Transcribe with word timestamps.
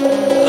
Oh. 0.00 0.47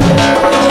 Thank 0.00 0.61